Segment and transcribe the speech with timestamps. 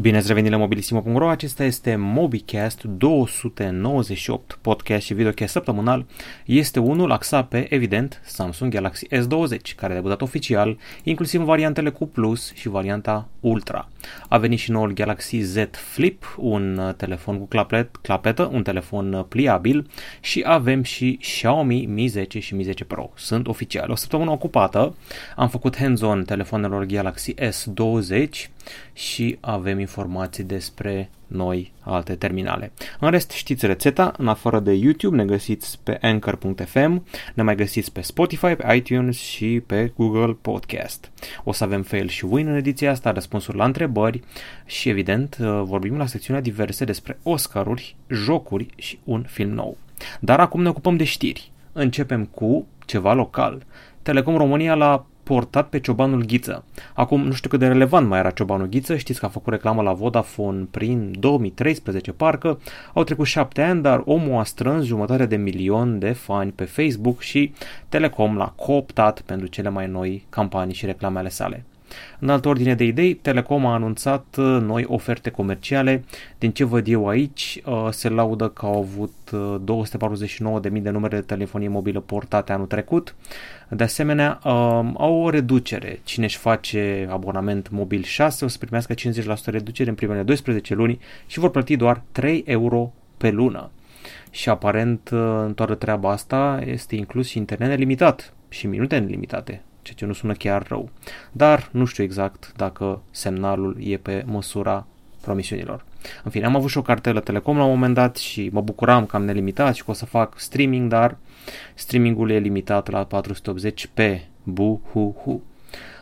[0.00, 6.06] Bine ați revenit la mobilisimo.ro, acesta este MobiCast 298, podcast și videocast săptămânal.
[6.44, 12.06] Este unul axat pe, evident, Samsung Galaxy S20, care a debutat oficial, inclusiv variantele cu
[12.06, 13.88] Plus și varianta Ultra.
[14.28, 19.90] A venit și noul Galaxy Z Flip, un telefon cu clapet, clapetă, un telefon pliabil
[20.20, 23.10] și avem și Xiaomi Mi 10 și Mi 10 Pro.
[23.14, 23.92] Sunt oficiale.
[23.92, 24.96] O săptămână ocupată,
[25.36, 28.28] am făcut hands-on telefonelor Galaxy S20
[28.92, 32.72] și avem informații despre noi alte terminale.
[33.00, 37.92] În rest știți rețeta, în afară de YouTube ne găsiți pe anchor.fm, ne mai găsiți
[37.92, 41.10] pe Spotify, pe iTunes și pe Google Podcast.
[41.44, 44.22] O să avem fail și win în ediția asta, răspunsuri la întrebări
[44.66, 49.76] și evident vorbim la secțiunea diverse despre Oscaruri, jocuri și un film nou.
[50.20, 51.50] Dar acum ne ocupăm de știri.
[51.72, 53.62] Începem cu ceva local.
[54.02, 56.64] Telecom România la portat pe Ciobanul Ghiță.
[56.94, 59.82] Acum nu știu cât de relevant mai era Ciobanul Ghiță, știți că a făcut reclamă
[59.82, 62.58] la Vodafone prin 2013 parcă,
[62.94, 67.20] au trecut șapte ani, dar omul a strâns jumătate de milion de fani pe Facebook
[67.20, 67.52] și
[67.88, 71.64] Telecom l-a cooptat pentru cele mai noi campanii și reclame ale sale.
[72.18, 76.04] În altă ordine de idei, Telecom a anunțat uh, noi oferte comerciale.
[76.38, 81.16] Din ce văd eu aici, uh, se laudă că au avut 249.000 uh, de numere
[81.16, 83.14] de telefonie mobilă portate anul trecut.
[83.68, 84.32] De asemenea,
[84.96, 86.00] au o reducere.
[86.04, 88.96] Cine își face abonament mobil 6 o să primească 50%
[89.44, 93.70] reducere în primele 12 luni și vor plăti doar 3 euro pe lună.
[94.30, 99.96] Și aparent în toată treaba asta este inclus și internet nelimitat și minute nelimitate ceea
[99.96, 100.90] ce nu sună chiar rău.
[101.32, 104.86] Dar nu știu exact dacă semnalul e pe măsura
[105.20, 105.84] promisiunilor.
[106.24, 109.06] În fine, am avut și o cartelă Telecom la un moment dat și mă bucuram
[109.06, 111.16] că am nelimitat și că o să fac streaming, dar
[111.74, 114.20] streamingul e limitat la 480p.
[114.42, 115.42] Bu, hu, hu.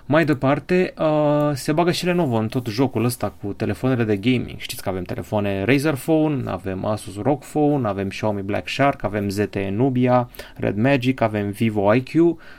[0.08, 4.56] Mai departe, uh, se bagă și Lenovo în tot jocul ăsta cu telefoanele de gaming.
[4.56, 9.28] Știți că avem telefoane Razer Phone, avem Asus ROG Phone, avem Xiaomi Black Shark, avem
[9.28, 12.11] ZTE Nubia, Red Magic, avem Vivo IQ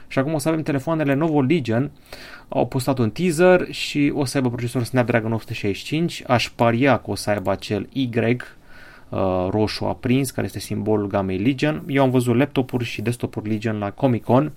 [0.08, 1.90] și acum o să avem telefoanele Lenovo Legion.
[2.48, 6.22] Au postat un teaser și o să aibă procesor Snapdragon 865.
[6.26, 11.38] Aș paria că o să aibă acel Y uh, roșu aprins, care este simbolul gamei
[11.38, 11.82] Legion.
[11.86, 14.52] Eu am văzut laptopuri și desktopuri Legion la Comic Con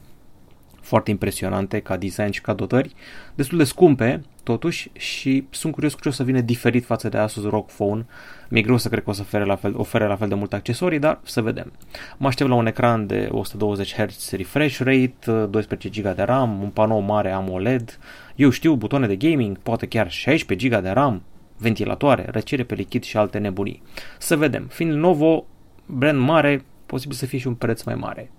[0.81, 2.93] foarte impresionante ca design și ca dotări,
[3.35, 7.17] destul de scumpe totuși și sunt curios cu ce o să vină diferit față de
[7.17, 8.05] Asus ROG Phone.
[8.49, 10.55] Mi-e greu să cred că o să ofere la fel, ofere la fel de multe
[10.55, 11.71] accesorii, dar să vedem.
[12.17, 16.69] Mă aștept la un ecran de 120 Hz refresh rate, 12 GB de RAM, un
[16.69, 17.99] panou mare AMOLED,
[18.35, 21.23] eu știu, butoane de gaming, poate chiar 16 GB de RAM,
[21.57, 23.81] ventilatoare, răcire pe lichid și alte nebunii.
[24.17, 24.67] Să vedem.
[24.67, 25.45] Fiind Lenovo,
[25.85, 28.31] brand mare, posibil să fie și un preț mai mare.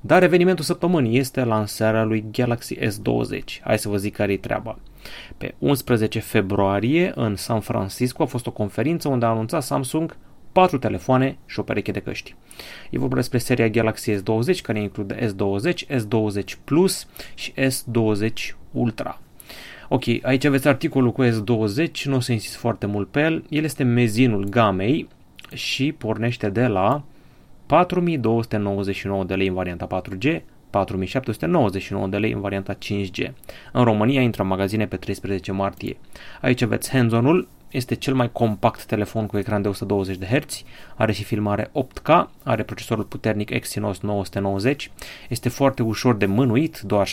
[0.00, 3.60] Dar evenimentul săptămânii este lansarea lui Galaxy S20.
[3.60, 4.78] Hai să vă zic care e treaba.
[5.38, 10.16] Pe 11 februarie, în San Francisco, a fost o conferință unde a anunțat Samsung
[10.52, 12.34] patru telefoane și o pereche de căști.
[12.90, 19.20] E vorba despre seria Galaxy S20, care include S20, S20 Plus și S20 Ultra.
[19.88, 23.44] Ok, aici aveți articolul cu S20, nu o să insist foarte mult pe el.
[23.48, 25.08] El este mezinul gamei
[25.54, 27.02] și pornește de la
[27.66, 30.40] 4299 de lei în varianta 4G,
[30.70, 33.32] 4799 de lei în varianta 5G.
[33.72, 35.96] În România intră în magazine pe 13 martie.
[36.40, 40.62] Aici aveți hands-on-ul, este cel mai compact telefon cu ecran de 120 de Hz,
[40.94, 44.90] are și filmare 8K, are procesorul puternic Exynos 990,
[45.28, 47.12] este foarte ușor de mânuit, doar 6,2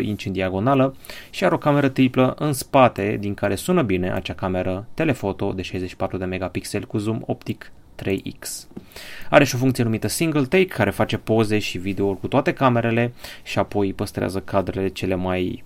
[0.00, 0.94] inch în diagonală
[1.30, 5.62] și are o cameră triplă în spate, din care sună bine acea cameră telefoto de
[5.62, 7.72] 64 de megapixel cu zoom optic
[8.04, 8.66] 3X.
[9.30, 13.12] Are și o funcție numită Single Take, care face poze și videouri cu toate camerele
[13.42, 15.64] și apoi păstrează cadrele cele mai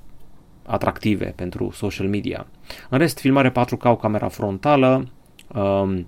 [0.67, 2.47] atractive pentru social media.
[2.89, 5.09] În rest, filmare 4K cu camera frontală,
[5.55, 6.07] um,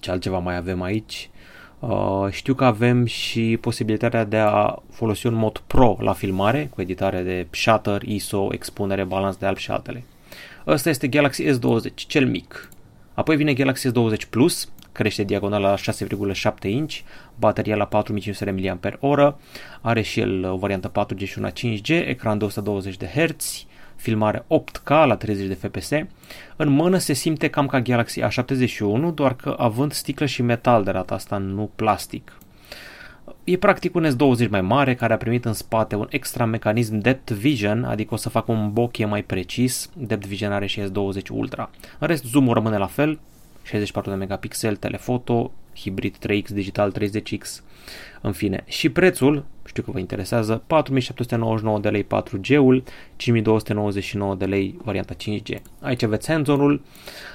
[0.00, 1.30] ce altceva mai avem aici?
[1.78, 6.80] Uh, știu că avem și posibilitatea de a folosi un mod pro la filmare, cu
[6.80, 10.04] editare de shutter, ISO, expunere, balans de alb și altele.
[10.66, 12.68] Ăsta este Galaxy S20, cel mic.
[13.14, 16.94] Apoi vine Galaxy S20 Plus, crește diagonala la 6,7 inch,
[17.38, 19.32] bateria la 4500 mAh,
[19.80, 24.44] are și el o variantă 4G și una 5G, ecran de 120 de Hz, filmare
[24.48, 25.90] 8K la 30 de fps.
[26.56, 30.90] În mână se simte cam ca Galaxy A71, doar că având sticlă și metal de
[30.90, 32.38] data asta, nu plastic.
[33.44, 37.32] E practic un S20 mai mare care a primit în spate un extra mecanism Depth
[37.32, 39.90] Vision, adică o să facă un bokeh mai precis.
[39.96, 41.70] Depth Vision are și S20 Ultra.
[41.98, 43.18] În rest, zoom-ul rămâne la fel,
[43.64, 47.62] 64 de megapixel, telefoto, hibrid 3X, digital 30X,
[48.20, 48.64] în fine.
[48.66, 52.82] Și prețul știu că vă interesează, 4799 de lei 4G-ul,
[53.16, 55.62] 5299 de lei varianta 5G.
[55.80, 56.82] Aici aveți hands-on-ul.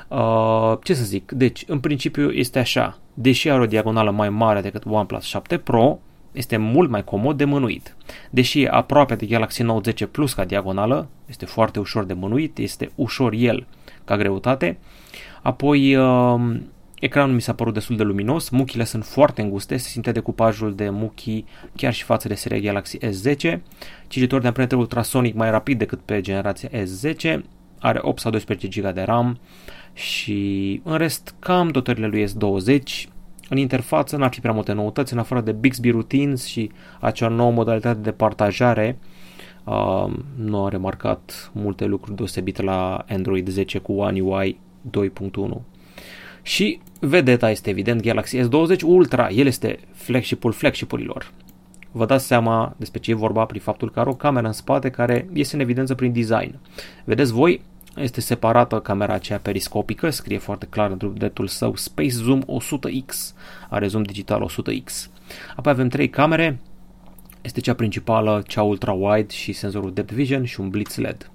[0.08, 4.62] Uh, ce să zic, deci în principiu este așa, deși are o diagonală mai mare
[4.62, 6.00] decât OnePlus 7 Pro,
[6.32, 7.96] este mult mai comod de mânuit.
[8.30, 12.58] Deși e aproape de Galaxy Note 10 Plus ca diagonală, este foarte ușor de mânuit,
[12.58, 13.68] este ușor el
[14.10, 14.78] ca greutate.
[15.42, 16.60] Apoi, uh,
[17.00, 20.90] ecranul mi s-a părut destul de luminos, muchile sunt foarte înguste, se simte decupajul de
[20.90, 21.44] muchi
[21.76, 23.60] chiar și față de seria Galaxy S10.
[24.08, 27.40] Cititor de amprentă ultrasonic mai rapid decât pe generația S10,
[27.80, 29.40] are 8 sau 12 GB de RAM
[29.94, 33.10] și în rest cam dotările lui S20,
[33.50, 37.52] în interfață n-ar fi prea multe noutăți, în afară de Bixby Routines și acea nouă
[37.52, 38.98] modalitate de partajare.
[39.64, 44.60] Uh, nu a remarcat multe lucruri deosebite la Android 10 cu One UI
[44.90, 45.62] 2.1.
[46.42, 51.32] Și vedeta este evident Galaxy S20 Ultra, el este flagship-ul flagship-urilor.
[51.92, 54.90] Vă dați seama despre ce e vorba prin faptul că are o cameră în spate
[54.90, 56.60] care iese în evidență prin design.
[57.04, 57.62] Vedeți voi,
[57.96, 63.36] este separată camera aceea periscopică, scrie foarte clar în dreptul său Space Zoom 100X,
[63.70, 65.10] are zoom digital 100X.
[65.56, 66.60] Apoi avem trei camere,
[67.50, 71.32] este cea principală, cea ultra-wide și senzorul Depth Vision și un Blitz LED.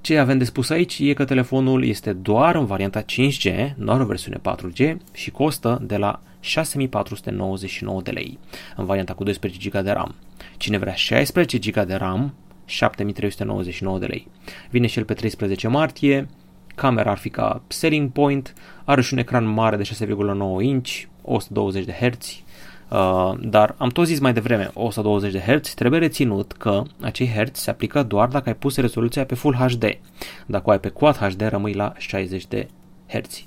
[0.00, 4.06] Ce avem de spus aici e că telefonul este doar în varianta 5G, doar în
[4.06, 8.38] versiune 4G și costă de la 6499 de lei,
[8.76, 10.14] în varianta cu 12 GB de RAM.
[10.56, 14.26] Cine vrea 16 GB de RAM, 7399 de lei.
[14.70, 16.28] Vine și el pe 13 martie,
[16.74, 18.54] camera ar fi ca selling point,
[18.84, 20.90] are și un ecran mare de 6,9 inch,
[21.22, 22.42] 120 de Hz,
[22.88, 27.50] Uh, dar am tot zis mai devreme, 120 de Hz, trebuie reținut că acei Hz
[27.52, 29.98] se aplică doar dacă ai pus rezoluția pe Full HD.
[30.46, 32.68] Dacă o ai pe Quad HD, rămâi la 60 de
[33.06, 33.46] Hz.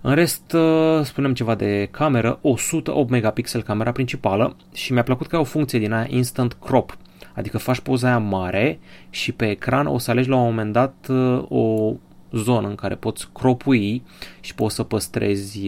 [0.00, 5.36] În rest, uh, spunem ceva de cameră, 108 megapixel camera principală și mi-a plăcut că
[5.36, 6.98] ai o funcție din aia Instant Crop,
[7.34, 8.78] adică faci poza aia mare
[9.10, 11.92] și pe ecran o să alegi la un moment dat uh, o
[12.32, 14.02] zonă în care poți cropui
[14.40, 15.60] și poți să păstrezi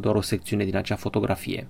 [0.00, 1.66] doar o secțiune din acea fotografie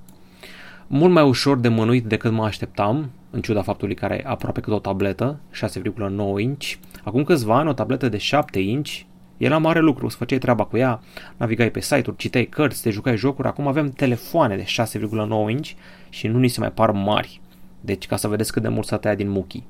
[0.86, 4.72] mult mai ușor de mânuit decât mă așteptam, în ciuda faptului că are aproape cât
[4.72, 6.72] o tabletă, 6,9 inch.
[7.04, 9.00] Acum câțiva ani, o tabletă de 7 inch
[9.36, 11.00] era mare lucru, să făceai treaba cu ea,
[11.36, 15.70] navigai pe site-uri, citeai cărți, te jucai jocuri, acum avem telefoane de 6,9 inch
[16.08, 17.40] și nu ni se mai par mari.
[17.80, 19.62] Deci ca să vedeți cât de mult s-a tăiat din muchi.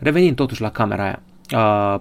[0.00, 1.22] Revenind totuși la camera aia.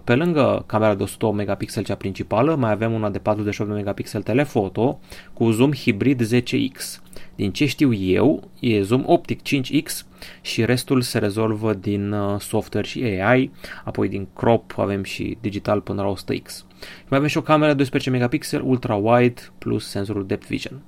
[0.04, 5.00] Pe lângă camera de 108 megapixel cea principală, mai avem una de 48 megapixel telefoto
[5.34, 7.02] cu zoom hibrid 10x.
[7.40, 10.06] Din ce știu eu, e zoom optic 5x
[10.42, 13.52] și restul se rezolvă din uh, software și AI,
[13.84, 16.66] apoi din crop avem și digital până la 100x.
[17.08, 20.82] Mai avem și o cameră 12 megapixel ultra-wide plus senzorul depth vision.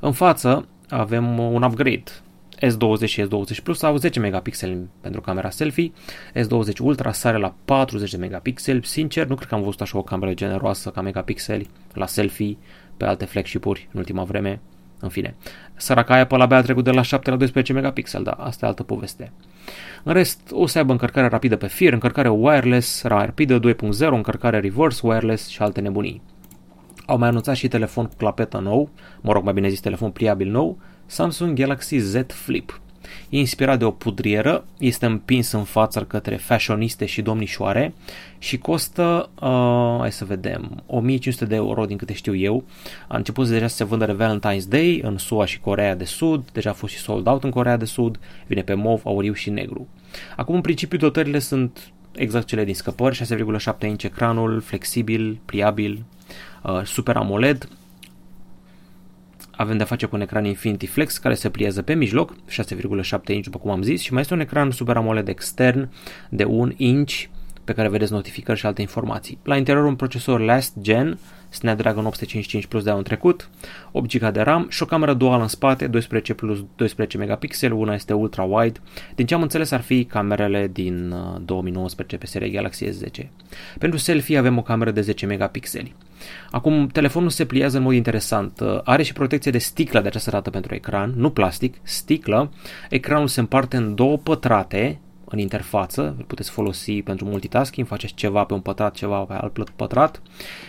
[0.00, 2.04] În față avem un upgrade.
[2.56, 5.92] S20 și S20 Plus au 10 megapixeli pentru camera selfie,
[6.34, 8.86] S20 Ultra sare la 40 de megapixeli.
[8.86, 12.56] Sincer, nu cred că am văzut așa o cameră generoasă ca megapixeli la selfie
[12.96, 14.60] pe alte flagship-uri în ultima vreme.
[15.02, 15.34] În fine,
[15.76, 18.68] săraca aia pe la a trecut de la 7 la 12 megapixel, dar asta e
[18.68, 19.32] altă poveste.
[20.02, 25.06] În rest, o să aibă încărcare rapidă pe fir, încărcare wireless, rapidă 2.0, încărcare reverse
[25.06, 26.22] wireless și alte nebunii.
[27.06, 28.90] Au mai anunțat și telefon cu clapetă nou,
[29.20, 32.80] mă rog, mai bine zis telefon pliabil nou, Samsung Galaxy Z Flip.
[33.28, 37.94] E inspirat de o pudrieră, este împins în față către fashioniste și domnișoare
[38.38, 42.64] și costă, uh, hai să vedem, 1500 de euro din câte știu eu.
[43.08, 46.50] A început deja să se vândă de Valentine's Day în SUA și Corea de Sud,
[46.52, 49.50] deja a fost și sold out în Corea de Sud, vine pe mov, auriu și
[49.50, 49.88] negru.
[50.36, 56.04] Acum, în principiu, dotările sunt exact cele din scăpări, 6,7 inch ecranul, flexibil, pliabil,
[56.62, 57.68] uh, Super AMOLED,
[59.56, 63.44] avem de-a face cu un ecran Infinity Flex care se pliază pe mijloc, 6,7 inch
[63.44, 65.90] după cum am zis, și mai este un ecran Super AMOLED extern
[66.28, 67.24] de 1 inch
[67.64, 69.38] pe care vedeți notificări și alte informații.
[69.42, 71.18] La interior un procesor last gen
[71.52, 73.50] Snapdragon 855 Plus de anul trecut,
[73.92, 77.94] 8 GB de RAM și o cameră duală în spate, 12 plus 12 megapixel, una
[77.94, 78.80] este ultra-wide.
[79.14, 81.14] Din ce am înțeles ar fi camerele din
[81.44, 83.26] 2019 uh, pe seria Galaxy S10.
[83.78, 85.94] Pentru selfie avem o cameră de 10 megapixeli.
[86.50, 88.60] Acum, telefonul se pliază în mod interesant.
[88.60, 92.52] Uh, are și protecție de sticlă de această dată pentru ecran, nu plastic, sticlă.
[92.90, 95.00] Ecranul se împarte în două pătrate,
[95.32, 99.70] în interfață, îl puteți folosi pentru multitasking, faceți ceva pe un pătrat, ceva pe alt
[99.70, 100.22] pătrat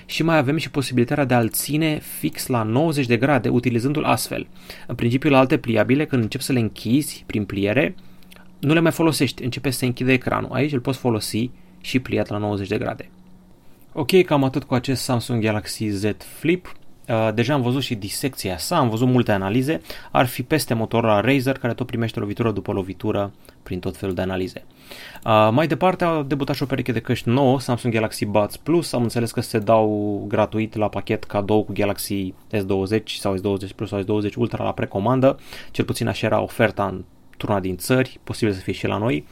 [0.06, 4.48] și mai avem și posibilitatea de a-l ține fix la 90 de grade utilizându-l astfel.
[4.88, 7.96] În principiu la alte pliabile, când începi să le închizi prin pliere,
[8.60, 10.52] nu le mai folosești, începe să se închide ecranul.
[10.52, 11.50] Aici îl poți folosi
[11.82, 13.10] și pliat la 90 de grade.
[13.94, 16.76] Ok, cam atât cu acest Samsung Galaxy Z Flip.
[17.10, 21.20] Uh, deja am văzut și disecția sa, am văzut multe analize, ar fi peste Motorola
[21.20, 23.32] Razer care tot primește lovitură după lovitură
[23.64, 24.66] prin tot felul de analize.
[25.26, 28.94] Uh, mai departe a debutat și o pereche de căști nouă, Samsung Galaxy Buds Plus,
[28.94, 33.90] am înțeles că se dau gratuit la pachet cadou cu Galaxy S20 sau S20 Plus
[33.90, 35.40] sau S20 Ultra la precomandă,
[35.72, 37.04] cel puțin așa era oferta în
[37.42, 39.26] una din țări, posibil să fie și la noi,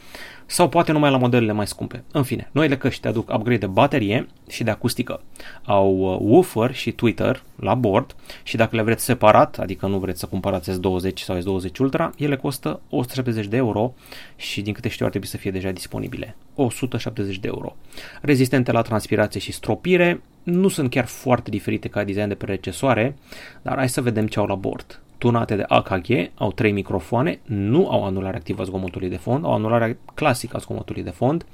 [0.52, 2.04] sau poate numai la modelele mai scumpe.
[2.12, 5.22] În fine, noile căști aduc upgrade de baterie și de acustică.
[5.64, 10.20] Au uh, woofer și Twitter la bord și dacă le vreți separat, adică nu vreți
[10.20, 13.94] să cumpărați S20 sau S20 Ultra, ele costă 170 de euro
[14.36, 16.36] și din câte știu ar trebui să fie deja disponibile.
[16.54, 17.76] 170 de euro.
[18.20, 23.16] Rezistente la transpirație și stropire, nu sunt chiar foarte diferite ca design de predecesoare,
[23.62, 27.90] dar hai să vedem ce au la bord tunate de AKG, au trei microfoane, nu
[27.90, 31.46] au anulare activă a zgomotului de fond, au anulare clasică a zgomotului de fond,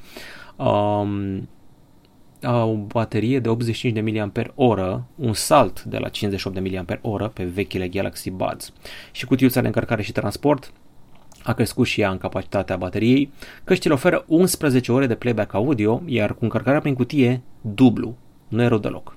[0.57, 1.49] um,
[2.43, 7.45] au o baterie de 85 de mAh, un salt de la 58 de mAh pe
[7.45, 8.73] vechile Galaxy Buds.
[9.13, 10.73] Și cutiuța de încărcare și transport
[11.43, 13.33] a crescut și ea în capacitatea bateriei.
[13.65, 18.17] Căștile oferă 11 ore de playback audio, iar cu încărcarea prin cutie, dublu.
[18.49, 19.17] Nu e rău deloc.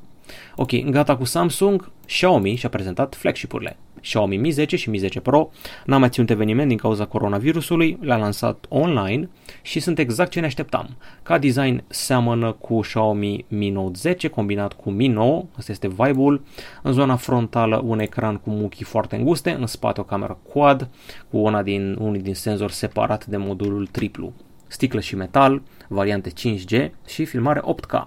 [0.55, 3.77] Ok, gata cu Samsung, Xiaomi și-a prezentat flagship-urile.
[4.01, 5.49] Xiaomi Mi 10 și Mi 10 Pro
[5.85, 9.29] n-a mai ținut eveniment din cauza coronavirusului, l-a lansat online
[9.61, 10.97] și sunt exact ce ne așteptam.
[11.23, 16.43] Ca design seamănă cu Xiaomi Mi Note 10 combinat cu Mi 9, asta este vibe-ul.
[16.81, 20.89] În zona frontală un ecran cu muchii foarte înguste, în spate o cameră quad
[21.29, 24.33] cu una din, unul din senzori separat de modulul triplu.
[24.67, 28.03] Sticlă și metal, variante 5G și filmare 8K.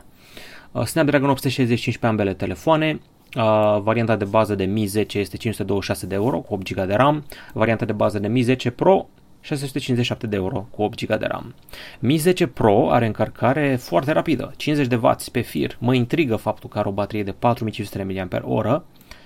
[0.72, 3.00] Uh, Snapdragon 865 pe ambele telefoane,
[3.36, 6.94] Uh, varianta de bază de Mi 10 este 526 de euro cu 8 GB de
[6.94, 9.08] RAM, varianta de bază de Mi 10 Pro
[9.40, 11.54] 657 de euro cu 8 GB de RAM.
[11.98, 15.76] Mi 10 Pro are încărcare foarte rapidă, 50 de W pe fir.
[15.80, 18.80] Mă intrigă faptul că are o baterie de 4500 mAh,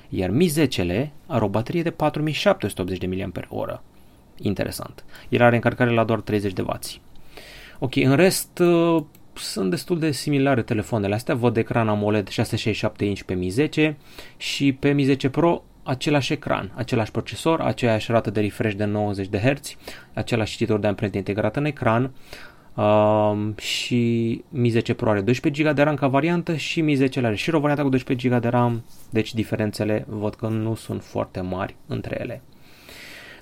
[0.09, 3.79] iar Mi 10-le are o baterie de 4780 de mAh.
[4.37, 5.05] Interesant.
[5.29, 6.79] El are încărcare la doar 30 de W.
[7.79, 9.03] Ok, în rest, uh,
[9.39, 13.97] sunt destul de similare telefoanele astea, văd ecran AMOLED 667 inch pe Mi 10
[14.37, 19.27] și pe Mi 10 Pro același ecran, același procesor, aceeași rată de refresh de 90
[19.27, 19.77] de Hz,
[20.15, 22.11] același cititor de amprentă integrat în ecran
[22.75, 27.21] um, și Mi 10 Pro are 12 GB de RAM ca variantă și Mi 10
[27.27, 31.03] are și o variantă cu 12 GB de RAM, deci diferențele văd că nu sunt
[31.03, 32.43] foarte mari între ele.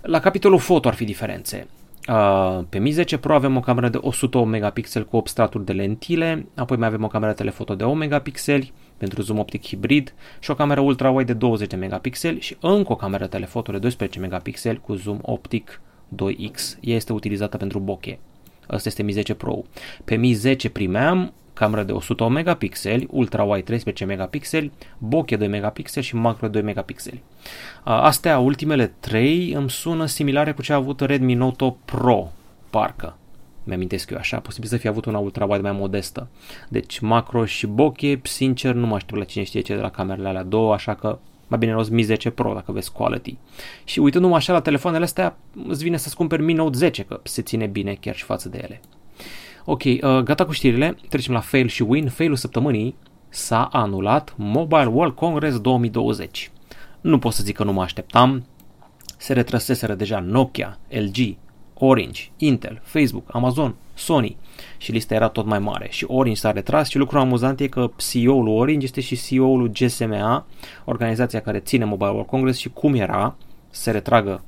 [0.03, 1.67] La capitolul foto ar fi diferențe.
[2.09, 5.73] Uh, pe Mi 10 Pro avem o cameră de 108 megapixel cu 8 straturi de
[5.73, 10.51] lentile, apoi mai avem o cameră telefoto de 8 megapixeli pentru zoom optic hibrid și
[10.51, 14.81] o cameră ultra-wide de 20 de megapixeli și încă o cameră telefoto de 12 megapixeli
[14.81, 15.81] cu zoom optic
[16.15, 16.79] 2x.
[16.81, 18.17] Ea este utilizată pentru bokeh.
[18.67, 19.63] Asta este Mi 10 Pro.
[20.05, 26.15] Pe Mi 10 primeam cameră de 100 megapixeli, ultra-wide 13 megapixeli, bokeh 2 megapixeli și
[26.15, 27.23] macro 2 megapixeli.
[27.83, 32.33] Astea, ultimele trei, îmi sună similare cu ce a avut Redmi Note 8 Pro,
[32.71, 33.17] parcă.
[33.65, 36.29] Mi-amintesc eu așa, posibil să fie avut una ultra-wide mai modestă.
[36.69, 40.29] Deci macro și bokeh, sincer, nu mă aștept la cine știe ce de la camerele
[40.29, 43.37] alea două, așa că mai bine luați Mi 10 Pro dacă vezi quality.
[43.85, 45.37] Și uitându-mă așa la telefoanele astea,
[45.67, 48.61] îți vine să-ți cumperi Mi Note 10, că se ține bine chiar și față de
[48.63, 48.81] ele.
[49.68, 52.08] Ok, uh, gata cu știrile, trecem la fail și win.
[52.08, 52.94] Failul săptămânii
[53.28, 56.50] s-a anulat Mobile World Congress 2020.
[57.00, 58.46] Nu pot să zic că nu mă așteptam.
[59.16, 61.37] Se retrăseseră deja Nokia, LG,
[61.75, 64.37] Orange, Intel, Facebook, Amazon, Sony
[64.76, 67.90] și lista era tot mai mare și Orange s-a retras și lucrul amuzant e că
[67.96, 70.46] CEO-ul Orange este și CEO-ul GSMA,
[70.85, 73.37] organizația care ține Mobile World Congress și cum era
[73.70, 74.42] să se retragă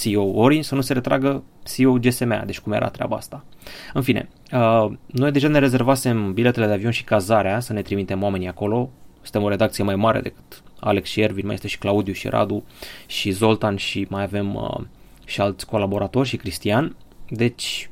[0.00, 1.42] CEO Orange să nu se retragă
[1.74, 3.44] CEO GSMA, deci cum era treaba asta.
[3.92, 8.22] În fine, uh, noi deja ne rezervasem biletele de avion și cazarea să ne trimitem
[8.22, 8.90] oamenii acolo.
[9.22, 12.64] Suntem o redacție mai mare decât Alex și Ervin, mai este și Claudiu și Radu
[13.06, 14.80] și Zoltan și mai avem uh,
[15.24, 16.96] și alți colaboratori și Cristian.
[17.28, 17.90] Deci,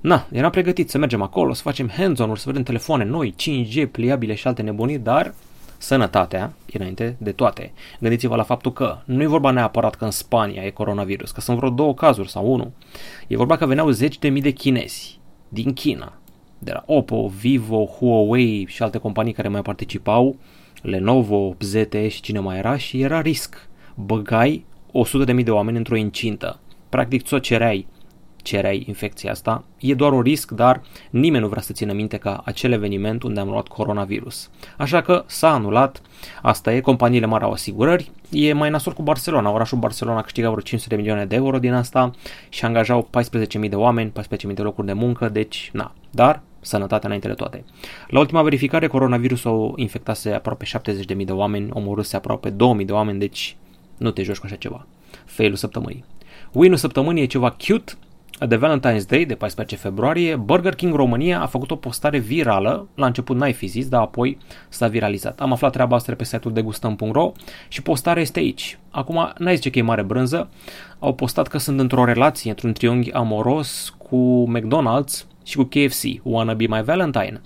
[0.00, 4.34] na, eram pregătit să mergem acolo, să facem hands-on-uri, să vedem telefoane noi, 5G, pliabile
[4.34, 5.34] și alte nebunii, dar
[5.78, 7.72] sănătatea înainte de toate.
[8.00, 11.56] Gândiți-vă la faptul că nu e vorba neapărat că în Spania e coronavirus, că sunt
[11.56, 12.72] vreo două cazuri sau unul.
[13.26, 16.12] E vorba că veneau zeci de mii de chinezi din China,
[16.58, 20.36] de la Oppo, Vivo, Huawei și alte companii care mai participau,
[20.82, 23.68] Lenovo, ZTE și cine mai era și era risc.
[23.94, 26.60] Băgai 100 de mii de oameni într-o incintă.
[26.88, 27.86] Practic ți-o cereai
[28.44, 29.64] cereai infecția asta.
[29.78, 33.40] E doar un risc, dar nimeni nu vrea să țină minte ca acel eveniment unde
[33.40, 34.50] am luat coronavirus.
[34.76, 36.02] Așa că s-a anulat,
[36.42, 40.62] asta e, companiile mari au asigurări, e mai nasol cu Barcelona, orașul Barcelona câștiga vreo
[40.62, 42.10] 500 de milioane de euro din asta
[42.48, 43.08] și angajau
[43.62, 44.12] 14.000 de oameni,
[44.48, 45.92] 14.000 de locuri de muncă, deci na.
[46.10, 47.64] Dar Sănătatea înainte de toate.
[48.08, 50.64] La ultima verificare, coronavirusul infectase aproape
[51.16, 53.56] 70.000 de oameni, omorâse aproape 2.000 de oameni, deci
[53.96, 54.86] nu te joci cu așa ceva.
[55.24, 56.04] Failul săptămânii.
[56.52, 57.92] Win-ul săptămânii e ceva cute,
[58.46, 63.06] de Valentine's Day, de 14 februarie, Burger King România a făcut o postare virală, la
[63.06, 65.40] început n-ai fi zis, dar apoi s-a viralizat.
[65.40, 67.32] Am aflat treaba asta pe site-ul degustăm.ro
[67.68, 68.78] și postarea este aici.
[68.90, 70.50] Acum, n-ai zice că e mare brânză,
[70.98, 76.54] au postat că sunt într-o relație, într-un triunghi amoros cu McDonald's și cu KFC, Wanna
[76.54, 77.40] Be My Valentine.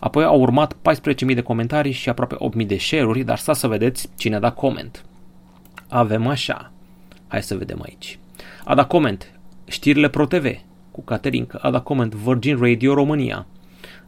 [0.00, 4.08] Apoi au urmat 14.000 de comentarii și aproape 8.000 de share-uri, dar stați să vedeți
[4.16, 5.04] cine a dat coment.
[5.88, 6.70] Avem așa.
[7.28, 8.18] Hai să vedem aici.
[8.64, 9.33] A dat coment
[9.66, 10.46] știrile ProTV
[10.90, 13.46] cu Caterinca, a dat coment Virgin Radio România.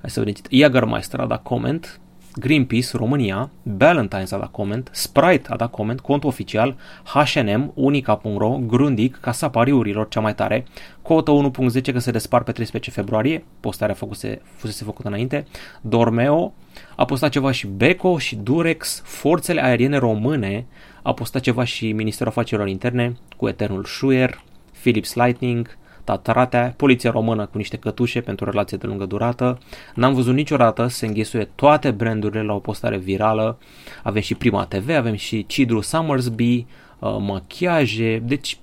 [0.01, 0.43] Hai să vedeți.
[0.51, 2.01] Jagermeister a dat coment,
[2.39, 9.21] Greenpeace România, Valentine's a dat coment, Sprite a dat coment, cont oficial, H&M, Unica.ro, Grundig,
[9.21, 10.65] Casa Pariurilor, cea mai tare,
[11.03, 15.47] Cota 1.10 că se despar pe 13 februarie, postarea făcuse, fusese făcută înainte,
[15.81, 16.55] Dormeo,
[16.97, 20.67] a postat ceva și Beko și Durex, Forțele Aeriene Române,
[21.03, 24.41] a postat ceva și Ministerul Afacerilor Interne cu Eternul Schuer,
[24.87, 29.59] Philips Lightning, Tatrate, poliția română cu niște cătușe pentru relație de lungă durată.
[29.95, 33.59] N-am văzut niciodată să înghesuie toate brandurile la o postare virală.
[34.03, 36.67] Avem și Prima TV, avem și Cidru Summersby,
[36.99, 38.59] uh, machiaje, deci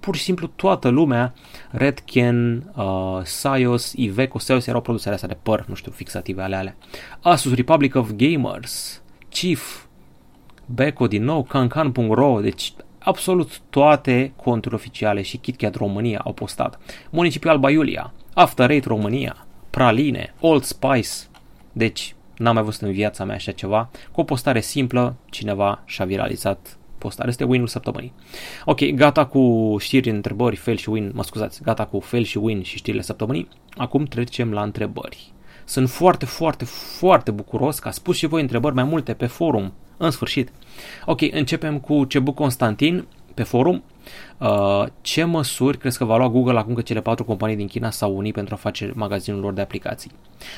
[0.00, 1.34] pur și simplu toată lumea,
[1.70, 6.76] Redken, uh, Sios, Iveco, Sios erau produsele astea de păr, nu știu, fixative ale alea.
[7.20, 9.84] Asus Republic of Gamers, Chief,
[10.66, 12.72] Beko din nou, Cancan.ro, deci
[13.04, 16.78] absolut toate conturile oficiale și KitKat România au postat.
[17.10, 21.08] Municipiul Alba Iulia, After Eight România, Praline, Old Spice.
[21.72, 23.90] Deci, n-am mai văzut în viața mea așa ceva.
[24.12, 27.28] Cu o postare simplă, cineva și-a viralizat postare.
[27.28, 28.12] Este win-ul săptămânii.
[28.64, 31.10] Ok, gata cu știri, întrebări, fail și win.
[31.14, 33.48] Mă scuzați, gata cu fail și win și știrile săptămânii.
[33.76, 35.32] Acum trecem la întrebări.
[35.64, 36.64] Sunt foarte, foarte,
[36.98, 39.72] foarte bucuros că a spus și voi întrebări mai multe pe forum.
[40.02, 40.48] În sfârșit.
[41.06, 43.82] Ok, începem cu Cebu Constantin pe forum.
[44.38, 47.90] Uh, ce măsuri crezi că va lua Google acum că cele patru companii din China
[47.90, 50.10] s-au unit pentru a face magazinul lor de aplicații?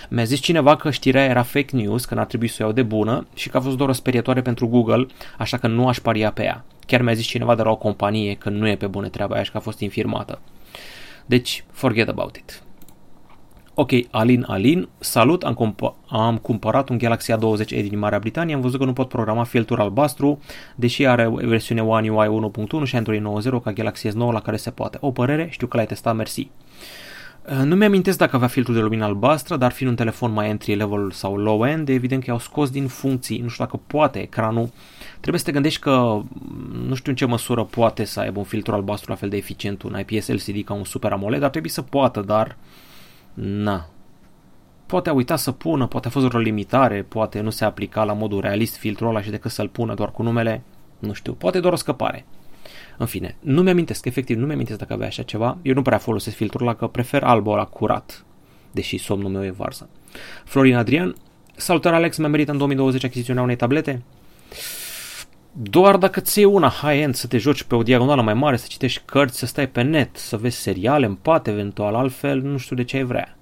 [0.09, 2.83] Mi-a zis cineva că știrea era fake news, că n-ar trebui să o iau de
[2.83, 5.07] bună și că a fost doar o sperietoare pentru Google,
[5.39, 6.65] așa că nu aș paria pe ea.
[6.87, 9.43] Chiar mi-a zis cineva de la o companie că nu e pe bună treaba aia
[9.43, 10.39] și că a fost infirmată.
[11.27, 12.64] Deci, forget about it.
[13.77, 18.55] Ok, Alin Alin, salut, am, comp- am cumpărat un Galaxy A20 e din Marea Britanie,
[18.55, 20.41] am văzut că nu pot programa filtrul albastru,
[20.75, 22.51] deși are versiune One UI
[22.83, 24.99] 1.1 și Android 9.0 ca Galaxy S9 la care se poate.
[25.01, 25.49] O părere?
[25.51, 26.49] Știu că l-ai testat, mersi.
[27.51, 30.75] Uh, nu mi-amintesc dacă avea filtrul de lumină albastră, dar fiind un telefon mai entry
[30.75, 34.71] level sau low end, evident că i-au scos din funcții, nu știu dacă poate ecranul.
[35.21, 38.45] Trebuie să te gândești că mm, nu știu în ce măsură poate să aibă un
[38.45, 41.73] filtru albastru la fel de eficient un IPS LCD ca un Super AMOLED, dar trebuie
[41.73, 42.84] să poată, dar uh,
[43.35, 43.89] Na.
[44.87, 48.13] Poate a uitat să pună, poate a fost o limitare, poate nu se aplica la
[48.13, 50.63] modul realist filtrul ăla și decât să-l pună doar cu numele,
[50.99, 52.25] nu știu, poate doar o scăpare.
[52.97, 55.59] În fine, nu mi-amintesc, efectiv, nu mi-amintesc dacă avea așa ceva.
[55.63, 58.25] Eu nu prea folosesc filtrul ăla, că prefer albul ăla curat,
[58.71, 59.89] deși somnul meu e varză.
[60.45, 61.15] Florin Adrian,
[61.57, 64.03] salutare Alex, mi-a meritat în 2020 achiziționea unei tablete?
[65.57, 68.67] Doar dacă ți iei una high-end să te joci pe o diagonală mai mare, să
[68.69, 72.77] citești cărți, să stai pe net, să vezi seriale în pat eventual, altfel nu știu
[72.77, 73.37] de ce ai vrea.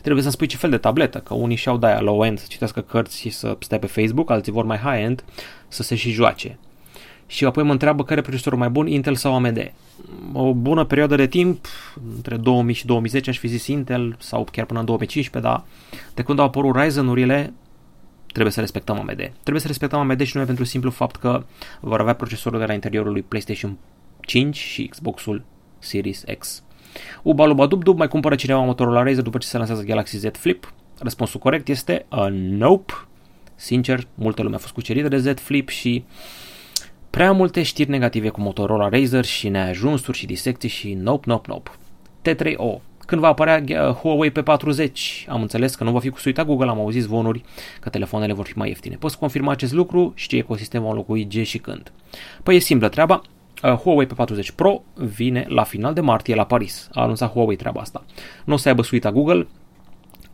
[0.00, 3.20] Trebuie să-mi spui ce fel de tabletă, că unii și-au de-aia low-end să citească cărți
[3.20, 5.24] și să stai pe Facebook, alții vor mai high-end
[5.68, 6.58] să se și joace.
[7.26, 9.72] Și apoi mă întreabă care e procesorul mai bun, Intel sau AMD.
[10.32, 11.66] O bună perioadă de timp,
[12.16, 15.64] între 2000 și 2010 aș fi zis Intel sau chiar până în 2015, dar
[16.14, 17.52] de când au apărut Ryzen-urile,
[18.32, 19.32] trebuie să respectăm AMD.
[19.40, 21.44] Trebuie să respectăm AMD și noi pentru simplu fapt că
[21.80, 23.78] vor avea procesorul de la interiorul lui PlayStation
[24.20, 25.44] 5 și Xbox-ul
[25.78, 26.62] Series X.
[27.22, 30.16] Uba luba dub dub, mai cumpără cineva motorul la Razer după ce se lansează Galaxy
[30.16, 30.72] Z Flip?
[30.98, 32.92] Răspunsul corect este a nope.
[33.54, 36.04] Sincer, multă lume a fost cucerită de Z Flip și
[37.10, 41.70] prea multe știri negative cu Motorola Razer și neajunsuri și disecții și nope, nope, nope.
[42.28, 44.92] T3O, când va apărea uh, Huawei P40.
[45.28, 47.42] Am înțeles că nu va fi cu suita Google, am auzit zvonuri
[47.80, 48.96] că telefoanele vor fi mai ieftine.
[48.96, 51.92] Poți confirma acest lucru și ce ecosistem va înlocui G și când.
[52.42, 53.22] Păi e simplă treaba,
[53.62, 56.88] uh, Huawei P40 Pro vine la final de martie la Paris.
[56.92, 58.04] A anunțat Huawei treaba asta.
[58.44, 59.46] Nu o să aibă suita Google,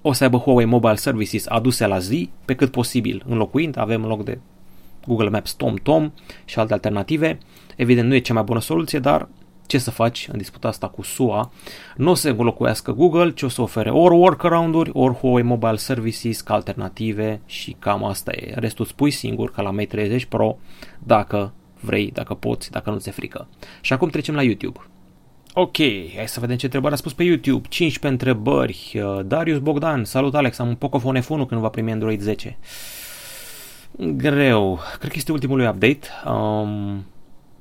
[0.03, 4.25] o să aibă Huawei Mobile Services aduse la zi, pe cât posibil înlocuind, avem loc
[4.25, 4.39] de
[5.07, 6.13] Google Maps TomTom
[6.45, 7.39] și alte alternative.
[7.77, 9.29] Evident, nu e cea mai bună soluție, dar
[9.69, 11.51] ce să faci în disputa asta cu SUA,
[11.97, 16.41] nu o să înlocuiască Google, ci o să ofere ori workaround-uri, ori Huawei Mobile Services
[16.41, 18.53] ca alternative și cam asta e.
[18.55, 20.59] Restul spui singur ca la Mate 30 Pro
[20.99, 23.49] dacă vrei, dacă poți, dacă nu ți-e frică.
[23.81, 24.81] Și acum trecem la YouTube.
[25.53, 25.77] Ok,
[26.17, 27.69] hai să vedem ce întrebări a spus pe YouTube.
[27.69, 29.03] 15 întrebări.
[29.03, 32.59] Uh, Darius Bogdan, salut Alex, am un Pocophone F1 când va primi Android 10.
[33.97, 34.79] Greu.
[34.99, 36.09] Cred că este ultimul update.
[36.27, 37.05] Um,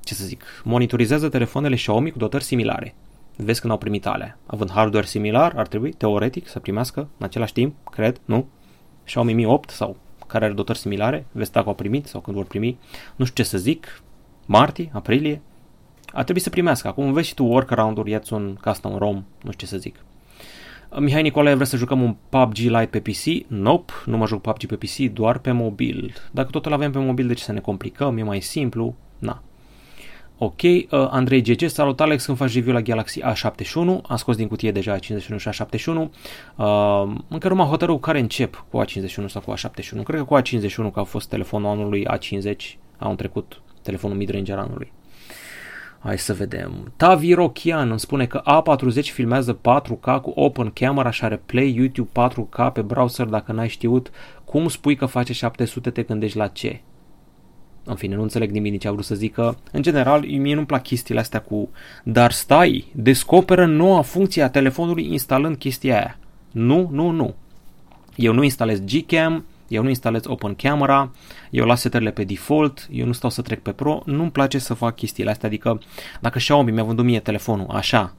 [0.08, 2.94] ce să zic, monitorizează telefoanele Xiaomi cu dotări similare.
[3.36, 4.38] Vezi când au primit alea.
[4.46, 8.46] Având hardware similar, ar trebui, teoretic, să primească în același timp, cred, nu?
[9.04, 12.46] Xiaomi Mi 8 sau care are dotări similare, vezi dacă au primit sau când vor
[12.46, 12.78] primi.
[13.16, 14.02] Nu știu ce să zic,
[14.46, 15.40] martie, aprilie,
[16.12, 16.88] ar trebui să primească.
[16.88, 20.04] Acum vezi și tu workaround-uri, ia un custom ROM, nu știu ce să zic.
[20.98, 23.50] Mihai Nicolae vrea să jucăm un PUBG Lite pe PC?
[23.50, 26.14] Nope, nu mă joc PUBG pe PC, doar pe mobil.
[26.30, 28.18] Dacă totul avem pe mobil, de ce să ne complicăm?
[28.18, 28.94] E mai simplu?
[29.18, 29.42] Na.
[30.40, 34.48] Ok, uh, Andrei GG, salut Alex, când faci review la Galaxy A71, am scos din
[34.48, 36.08] cutie deja A51 și A71, uh,
[37.28, 40.92] încă nu m-am hotărât care încep cu A51 sau cu A71, cred că cu A51
[40.92, 42.54] că a fost telefonul anului A50,
[42.98, 44.92] au trecut telefonul mid-range anului.
[45.98, 46.92] Hai să vedem.
[46.96, 52.10] Tavi Rochian îmi spune că A40 filmează 4K cu open camera și are play YouTube
[52.28, 54.10] 4K pe browser dacă n-ai știut.
[54.44, 56.80] Cum spui că face 700 te gândești la ce?
[57.88, 59.58] În fine, nu înțeleg nimic nici a vrut să zică.
[59.72, 61.68] În general, mie nu-mi plac chestiile astea cu
[62.04, 66.18] dar stai, descoperă noua funcție a telefonului instalând chestia aia.
[66.52, 67.34] Nu, nu, nu.
[68.16, 71.10] Eu nu instalez Gcam, eu nu instalez Open Camera,
[71.50, 74.74] eu las setările pe default, eu nu stau să trec pe Pro, nu-mi place să
[74.74, 75.80] fac chestiile astea, adică
[76.20, 78.14] dacă Xiaomi mi-a vândut mie telefonul așa,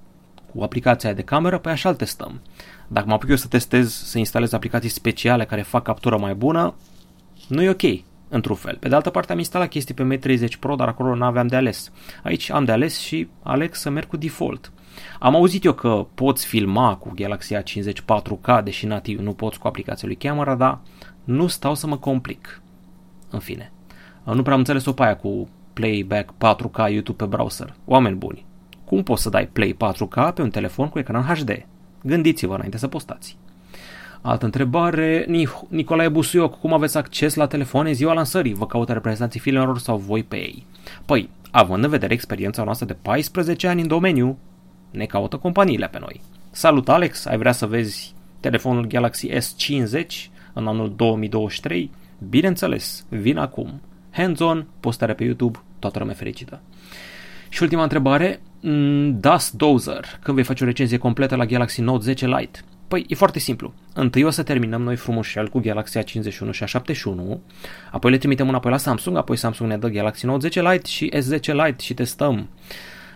[0.55, 2.41] cu aplicația de cameră, pe așa testăm.
[2.88, 6.73] Dacă mă apuc eu să testez, să instalez aplicații speciale care fac captură mai bună,
[7.47, 8.78] nu e ok, într-un fel.
[8.80, 11.56] Pe de altă parte am instalat chestii pe M30 Pro, dar acolo nu aveam de
[11.56, 11.92] ales.
[12.24, 14.72] Aici am de ales și aleg să merg cu default.
[15.20, 19.68] Am auzit eu că poți filma cu Galaxy A50 4K, deși nativ nu poți cu
[19.68, 20.80] aplicația lui camera, dar
[21.24, 22.62] nu stau să mă complic.
[23.30, 23.72] În fine,
[24.24, 27.74] nu prea am înțeles o paia cu playback 4K YouTube pe browser.
[27.86, 28.46] Oameni buni,
[28.86, 31.65] cum poți să dai play 4K pe un telefon cu ecran HD?
[32.04, 33.38] Gândiți-vă înainte să postați.
[34.21, 35.25] Altă întrebare,
[35.67, 38.53] Nicolae Busuioc, cum aveți acces la telefoane ziua lansării?
[38.53, 40.65] Vă caută reprezentanții filmelor sau voi pe ei?
[41.05, 44.38] Păi, având în vedere experiența noastră de 14 ani în domeniu,
[44.91, 46.21] ne caută companiile pe noi.
[46.51, 50.05] Salut Alex, ai vrea să vezi telefonul Galaxy S50
[50.53, 51.91] în anul 2023?
[52.29, 53.82] Bineînțeles, vin acum.
[54.12, 56.62] Hands-on, postare pe YouTube, toată lumea fericită.
[57.49, 62.03] Și ultima întrebare, mm, Dust Dozer, când vei face o recenzie completă la Galaxy Note
[62.03, 62.60] 10 Lite?
[62.89, 63.73] Păi e foarte simplu.
[63.93, 67.38] Întâi o să terminăm noi frumușel cu Galaxy A51 și A71,
[67.91, 71.12] apoi le trimitem înapoi la Samsung, apoi Samsung ne dă Galaxy Note 10 Lite și
[71.15, 72.49] S10 Lite și testăm.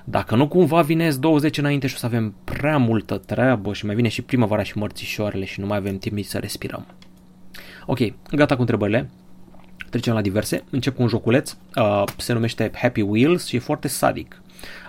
[0.04, 3.96] Dacă nu cumva vine S20 înainte și o să avem prea multă treabă și mai
[3.96, 6.86] vine și primăvara și mărțișoarele și nu mai avem timp să respirăm.
[7.86, 8.00] Ok,
[8.32, 9.10] gata cu întrebările.
[9.90, 10.64] Trecem la diverse.
[10.70, 11.56] Încep cu un joculeț.
[11.76, 14.42] Uh, se numește Happy Wheels și e foarte sadic.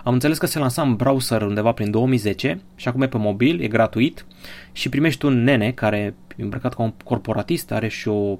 [0.03, 3.61] Am înțeles că se lansa în browser undeva prin 2010 și acum e pe mobil,
[3.61, 4.25] e gratuit
[4.71, 8.37] și primești un nene care e îmbrăcat ca un corporatist, are și o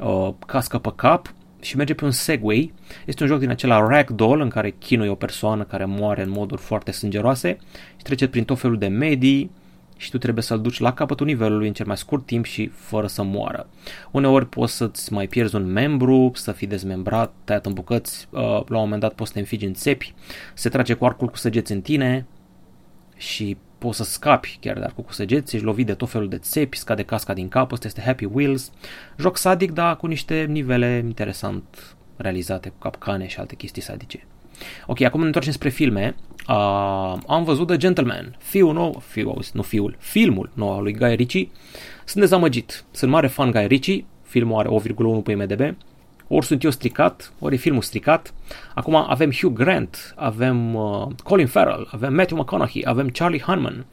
[0.00, 2.72] uh, cască pe cap și merge pe un Segway.
[3.04, 6.60] Este un joc din acela ragdoll în care chinui o persoană care moare în moduri
[6.60, 7.58] foarte sângeroase
[7.96, 9.50] și trece prin tot felul de medii,
[9.96, 13.06] și tu trebuie să-l duci la capătul nivelului în cel mai scurt timp și fără
[13.06, 13.68] să moară.
[14.10, 18.76] Uneori poți să-ți mai pierzi un membru, să fii dezmembrat, tăiat în bucăți, uh, la
[18.76, 20.14] un moment dat poți să te înfigi în țepi,
[20.54, 22.26] se trage cu arcul cu săgeți în tine
[23.16, 26.38] și poți să scapi chiar de arcul cu săgeți, ești lovit de tot felul de
[26.38, 28.72] țepi, scade casca din cap, ăsta este Happy Wheels,
[29.18, 34.26] joc sadic, dar cu niște nivele interesant realizate, cu capcane și alte chestii sadice.
[34.86, 36.14] Ok, acum ne întoarcem spre filme.
[36.48, 41.14] Uh, am văzut The Gentleman, fiul nou, fiul, nu fiul, filmul nou al lui Guy
[41.14, 41.48] Ritchie.
[42.04, 42.84] Sunt dezamăgit.
[42.90, 44.68] Sunt mare fan Guy Ritchie, filmul are
[45.18, 45.76] 8,1 pe IMDb.
[46.28, 48.34] Ori sunt eu stricat, ori e filmul stricat.
[48.74, 53.86] Acum avem Hugh Grant, avem uh, Colin Farrell, avem Matthew McConaughey, avem Charlie Hunman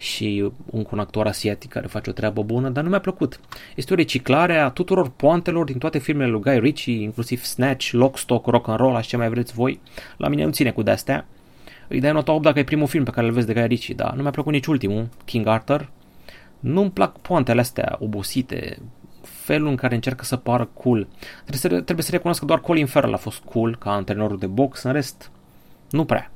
[0.00, 3.40] și un, un actor asiatic care face o treabă bună, dar nu mi-a plăcut.
[3.76, 8.18] Este o reciclare a tuturor poantelor din toate filmele lui Guy Ritchie, inclusiv Snatch, Lock,
[8.18, 9.80] Stock, Rock and Roll, așa ce mai vreți voi.
[10.16, 11.26] La mine nu ține cu de-astea.
[11.88, 13.94] Îi dai nota 8 dacă e primul film pe care îl vezi de Guy Ritchie,
[13.94, 15.90] dar nu mi-a plăcut nici ultimul, King Arthur.
[16.60, 18.78] Nu-mi plac poantele astea obosite,
[19.22, 21.08] felul în care încearcă să pară cool.
[21.44, 24.46] Trebuie să, trebuie să recunosc că doar Colin Farrell a fost cool ca antrenorul de
[24.46, 25.30] box, în rest,
[25.90, 26.30] nu prea.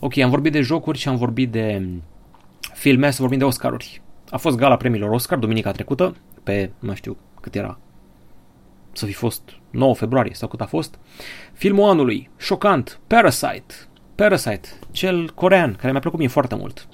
[0.00, 1.82] Ok, am vorbit de jocuri și am vorbit de
[2.76, 4.02] filme, să vorbim de Oscaruri.
[4.30, 7.78] A fost gala premiilor Oscar duminica trecută, pe, nu știu cât era,
[8.92, 10.98] să fi fost 9 februarie sau cât a fost.
[11.52, 13.74] Filmul anului, șocant, Parasite.
[14.14, 16.88] Parasite, cel corean, care mi-a plăcut mie foarte mult.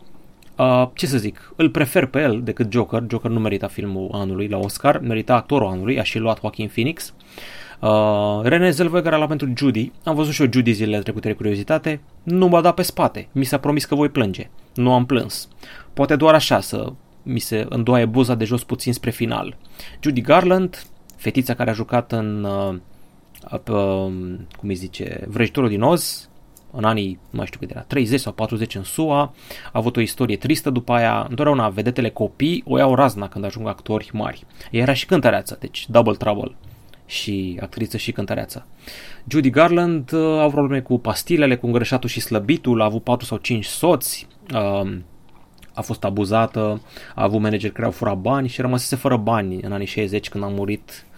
[0.57, 3.05] Uh, ce să zic, îl prefer pe el decât Joker.
[3.09, 7.15] Joker nu merita filmul anului la Oscar, merita actorul anului, a și luat Joaquin Phoenix.
[7.81, 9.93] Uh, René Zellweger a luat pentru Judy.
[10.05, 12.01] Am văzut și eu Judy zilele trecute de curiozitate.
[12.23, 13.29] Nu m-a dat pe spate.
[13.33, 14.51] Mi s-a promis că voi plânge.
[14.75, 15.49] Nu am plâns.
[15.93, 19.57] Poate doar așa să mi se îndoaie buza de jos puțin spre final.
[20.01, 22.75] Judy Garland, fetița care a jucat în, uh,
[23.53, 24.13] uh,
[24.59, 26.29] cum îi zice, Vrăjitorul din Oz,
[26.71, 29.33] în anii, nu mai știu cât era, 30 sau 40 în SUA, a
[29.73, 34.11] avut o istorie tristă după aia, întotdeauna vedetele copii o iau razna când ajung actori
[34.13, 34.47] mari.
[34.71, 36.55] Ea era și cântăreață, deci double trouble
[37.13, 38.67] și actriță și cântăreață.
[39.27, 43.27] Judy Garland uh, a avut probleme cu pastilele, cu îngrășatul și slăbitul, a avut 4
[43.27, 44.97] sau 5 soți, uh,
[45.75, 46.81] a fost abuzată,
[47.15, 50.45] a avut manageri care au furat bani și rămăsese fără bani în anii 60 când
[50.45, 51.12] a murit uh,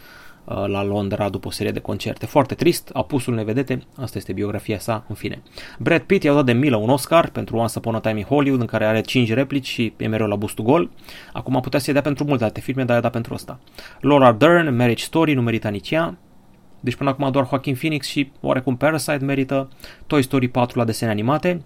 [0.44, 2.26] la Londra după o serie de concerte.
[2.26, 5.42] Foarte trist, apusul nevedete, asta este biografia sa, în fine.
[5.78, 8.60] Brad Pitt i-a dat de milă un Oscar pentru Once Upon a Time in Hollywood,
[8.60, 10.90] în care are 5 replici și e mereu la bustul gol.
[11.32, 13.58] Acum putea să-i dea pentru multe alte filme, dar i-a dat pentru asta.
[14.00, 16.18] Laura Dern, Marriage Story, nu merită nici ea.
[16.80, 19.68] Deci până acum doar Joaquin Phoenix și oarecum Parasite merită.
[20.06, 21.62] Toy Story 4 la desene animate,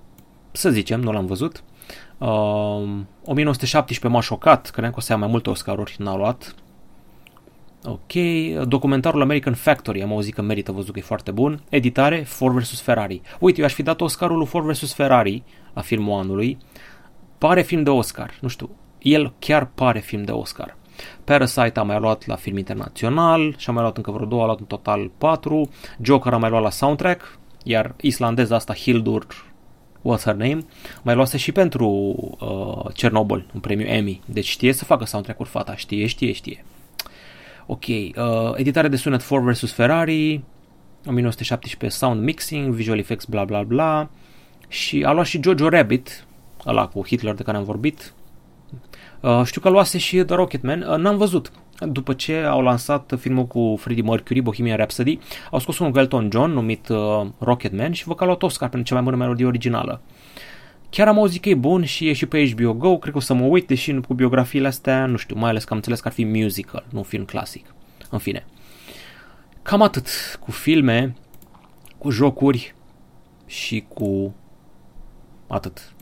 [0.52, 1.62] să zicem, nu l-am văzut.
[2.18, 2.28] Uh,
[3.24, 6.54] 1917 m-a șocat, credeam că o să ia mai multe Oscaruri, n-a luat.
[7.90, 8.12] Ok,
[8.68, 11.62] documentarul American Factory, am auzit că merită, văzut că e foarte bun.
[11.68, 12.80] Editare, Ford vs.
[12.80, 13.20] Ferrari.
[13.40, 14.92] Uite, eu aș fi dat Oscarul lui Ford vs.
[14.92, 15.42] Ferrari
[15.74, 16.58] la filmul anului.
[17.38, 20.76] Pare film de Oscar, nu știu, el chiar pare film de Oscar.
[21.24, 24.44] Parasite a mai luat la film internațional și a mai luat încă vreo două, a
[24.44, 25.70] luat în total patru.
[26.00, 29.26] Joker a mai luat la soundtrack, iar islandeza asta Hildur
[30.02, 30.58] What's Her Name,
[31.02, 34.20] mai luase și pentru uh, Chernobyl, un premiu Emmy.
[34.24, 36.64] Deci știe să facă soundtrack-uri fata, știe, știe, știe.
[37.70, 38.14] Ok, uh,
[38.54, 39.72] editare de sunet Ford vs.
[39.72, 40.42] Ferrari,
[41.06, 44.10] 1917 sound mixing, visual effects, bla bla bla.
[44.68, 46.26] Și a luat și Jojo Rabbit,
[46.66, 48.14] ăla cu Hitler de care am vorbit.
[49.20, 53.46] Uh, știu că luase și The Rocketman, uh, n-am văzut după ce au lansat filmul
[53.46, 55.18] cu Freddie Mercury, Bohemian Rhapsody,
[55.50, 58.68] au scos unul cu Elton John numit uh, Rocketman și vă că a luat Oscar
[58.68, 60.00] pentru cea mai bună melodie originală.
[60.90, 63.22] Chiar am auzit că e bun și e și pe HBO Go, cred că o
[63.22, 66.08] să mă uit, deși cu biografiile astea, nu știu, mai ales că am înțeles că
[66.08, 67.74] ar fi musical, nu film clasic.
[68.10, 68.46] În fine.
[69.62, 70.08] Cam atât
[70.40, 71.14] cu filme,
[71.98, 72.74] cu jocuri
[73.46, 74.34] și cu
[75.46, 75.92] atât.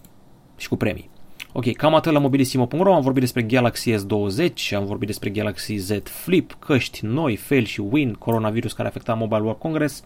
[0.56, 1.10] Și cu premii.
[1.52, 5.90] Ok, cam atât la mobilisimo.ro, am vorbit despre Galaxy S20, am vorbit despre Galaxy Z
[6.02, 10.04] Flip, căști noi, fail și win, coronavirus care afecta Mobile World Congress.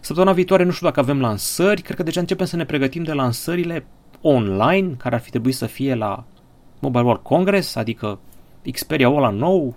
[0.00, 3.12] Săptămâna viitoare nu știu dacă avem lansări, cred că deja începem să ne pregătim de
[3.12, 3.86] lansările
[4.26, 6.24] online, care ar fi trebuit să fie la
[6.78, 8.18] Mobile World Congress, adică
[8.72, 9.74] Xperia ăla nou,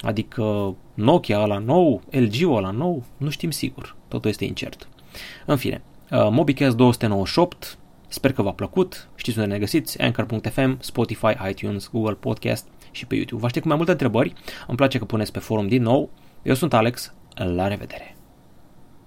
[0.00, 4.88] adică Nokia ăla nou, LG ăla nou, nu știm sigur, totul este incert.
[5.46, 7.78] În fine, uh, MobiCast 298,
[8.14, 13.14] Sper că v-a plăcut, știți unde ne găsiți, Anchor.fm, Spotify, iTunes, Google Podcast și pe
[13.14, 13.40] YouTube.
[13.40, 14.32] Vă aștept cu mai multe întrebări,
[14.66, 16.10] îmi place că puneți pe forum din nou.
[16.42, 18.13] Eu sunt Alex, la revedere!